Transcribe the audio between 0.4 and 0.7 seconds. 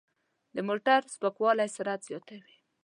د